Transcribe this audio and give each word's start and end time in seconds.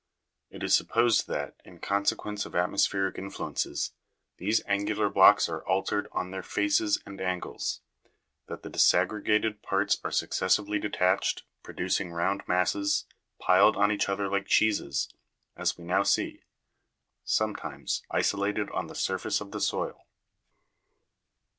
It 0.49 0.63
is 0.63 0.73
supposed 0.73 1.27
that, 1.27 1.61
in 1.63 1.77
consequence 1.77 2.43
of 2.47 2.55
atmospheric 2.55 3.19
influences, 3.19 3.91
these 4.37 4.63
angular 4.65 5.09
blocks 5.11 5.47
are 5.47 5.63
altered 5.67 6.07
on 6.11 6.31
their 6.31 6.41
faces 6.41 6.99
and 7.05 7.21
angles; 7.21 7.81
that 8.47 8.63
the 8.63 8.69
disag 8.71 9.09
gregated 9.09 9.61
parts 9.61 9.99
are 10.03 10.09
successively 10.09 10.79
detached, 10.79 11.43
producing 11.61 12.11
rounded 12.11 12.47
masses, 12.47 13.05
piled 13.39 13.77
on 13.77 13.91
each 13.91 14.09
other 14.09 14.27
like 14.27 14.47
cheeses, 14.47 15.07
as 15.55 15.77
we 15.77 15.83
now 15.83 16.01
see, 16.01 16.41
sometimes, 17.23 18.01
isolated 18.09 18.71
on 18.71 18.87
the 18.87 18.95
surface 18.95 19.39
of 19.39 19.51
the 19.51 19.61
soil. 19.61 20.07